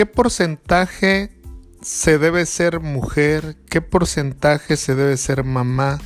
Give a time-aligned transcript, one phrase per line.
[0.00, 1.30] ¿qué porcentaje
[1.82, 3.58] se debe ser mujer?
[3.68, 5.98] ¿Qué porcentaje se debe ser mamá?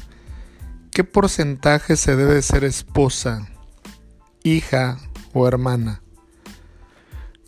[0.90, 3.46] ¿Qué porcentaje se debe ser esposa,
[4.42, 4.98] hija
[5.32, 6.02] o hermana?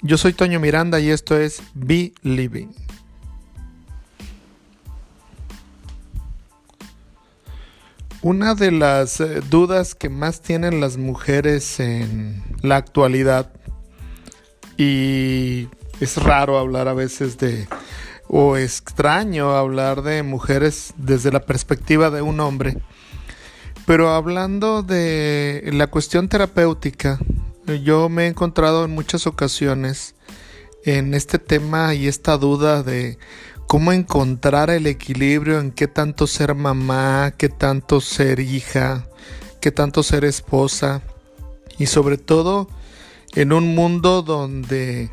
[0.02, 2.68] Yo soy Toño Miranda y esto es Be Living.
[8.22, 13.50] Una de las eh, dudas que más tienen las mujeres en la actualidad
[14.76, 15.66] y
[16.00, 17.68] es raro hablar a veces de
[18.28, 22.78] o extraño hablar de mujeres desde la perspectiva de un hombre.
[23.86, 27.20] Pero hablando de la cuestión terapéutica,
[27.84, 30.16] yo me he encontrado en muchas ocasiones
[30.84, 33.18] en este tema y esta duda de
[33.66, 39.06] cómo encontrar el equilibrio en qué tanto ser mamá, qué tanto ser hija,
[39.60, 41.02] qué tanto ser esposa
[41.78, 42.68] y sobre todo
[43.34, 45.10] en un mundo donde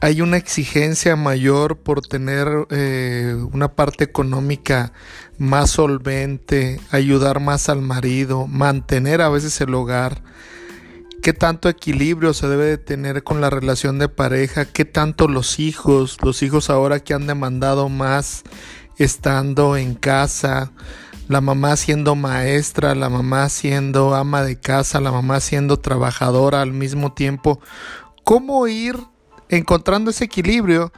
[0.00, 4.92] hay una exigencia mayor por tener eh, una parte económica
[5.38, 10.22] más solvente, ayudar más al marido, mantener a veces el hogar,
[11.20, 15.58] qué tanto equilibrio se debe de tener con la relación de pareja, qué tanto los
[15.58, 18.44] hijos, los hijos ahora que han demandado más
[18.98, 20.70] estando en casa,
[21.28, 26.72] la mamá siendo maestra, la mamá siendo ama de casa, la mamá siendo trabajadora al
[26.72, 27.60] mismo tiempo,
[28.24, 28.96] cómo ir
[29.48, 30.92] encontrando ese equilibrio.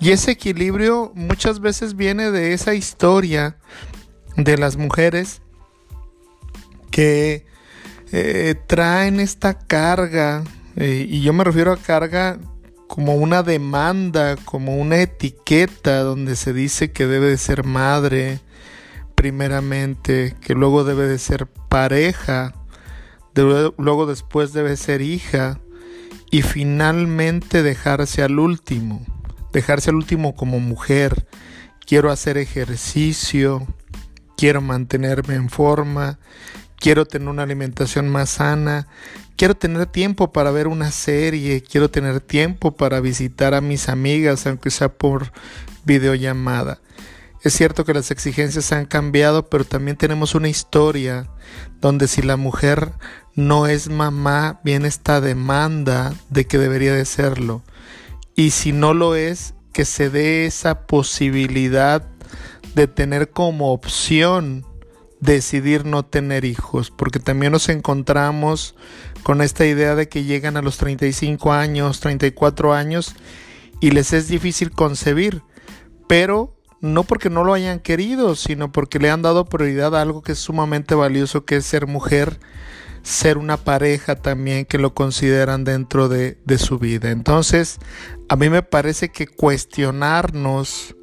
[0.00, 3.56] Y ese equilibrio muchas veces viene de esa historia
[4.36, 5.40] de las mujeres
[6.90, 7.46] que
[8.12, 10.44] eh, traen esta carga,
[10.76, 12.38] eh, y yo me refiero a carga
[12.86, 18.40] como una demanda, como una etiqueta donde se dice que debe de ser madre
[19.14, 22.54] primeramente, que luego debe de ser pareja,
[23.34, 25.58] luego después debe ser hija
[26.34, 29.06] y finalmente dejarse al último,
[29.52, 31.28] dejarse al último como mujer.
[31.86, 33.64] Quiero hacer ejercicio,
[34.36, 36.18] quiero mantenerme en forma,
[36.76, 38.88] quiero tener una alimentación más sana,
[39.36, 44.44] quiero tener tiempo para ver una serie, quiero tener tiempo para visitar a mis amigas,
[44.48, 45.30] aunque sea por
[45.84, 46.80] videollamada.
[47.44, 51.28] Es cierto que las exigencias han cambiado, pero también tenemos una historia
[51.78, 52.92] donde si la mujer
[53.34, 57.62] no es mamá, viene esta demanda de que debería de serlo.
[58.34, 62.08] Y si no lo es, que se dé esa posibilidad
[62.74, 64.64] de tener como opción
[65.20, 68.74] decidir no tener hijos, porque también nos encontramos
[69.22, 73.14] con esta idea de que llegan a los 35 años, 34 años
[73.80, 75.42] y les es difícil concebir,
[76.08, 76.53] pero
[76.84, 80.32] no porque no lo hayan querido, sino porque le han dado prioridad a algo que
[80.32, 82.38] es sumamente valioso, que es ser mujer,
[83.02, 87.10] ser una pareja también que lo consideran dentro de, su vida.
[87.10, 87.78] Entonces,
[88.28, 90.94] a mí me parece que cuestionarnos,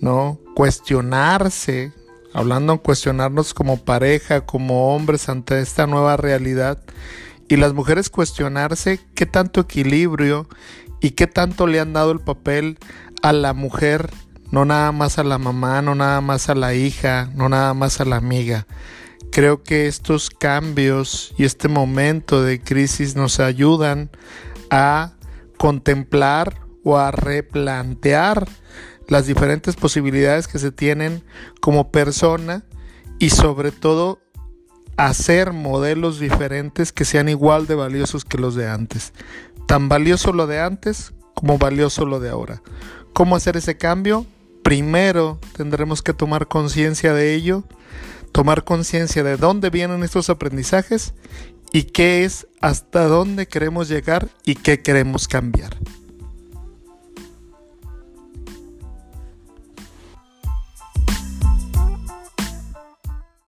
[0.00, 0.40] ¿no?
[0.54, 1.92] Cuestionarse,
[2.32, 6.82] hablando en cuestionarnos como pareja, como hombres ante esta nueva realidad,
[7.48, 10.48] y las mujeres cuestionarse qué tanto equilibrio
[11.02, 12.78] y qué tanto le han dado el papel
[13.22, 14.10] a la mujer
[14.50, 18.00] no nada más a la mamá, no nada más a la hija, no nada más
[18.00, 18.66] a la amiga.
[19.30, 24.10] Creo que estos cambios y este momento de crisis nos ayudan
[24.70, 25.12] a
[25.58, 28.48] contemplar o a replantear
[29.06, 31.22] las diferentes posibilidades que se tienen
[31.60, 32.64] como persona
[33.18, 34.20] y sobre todo
[34.96, 39.12] hacer modelos diferentes que sean igual de valiosos que los de antes.
[39.66, 42.62] Tan valioso lo de antes como valioso lo de ahora.
[43.12, 44.26] ¿Cómo hacer ese cambio?
[44.68, 47.64] Primero tendremos que tomar conciencia de ello,
[48.32, 51.14] tomar conciencia de dónde vienen estos aprendizajes
[51.72, 55.74] y qué es hasta dónde queremos llegar y qué queremos cambiar.